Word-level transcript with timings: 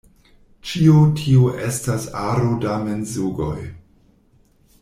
Ĉio 0.69 0.95
tio 1.19 1.43
estas 1.67 2.09
aro 2.23 2.49
da 2.65 2.81
mensogoj. 2.89 3.55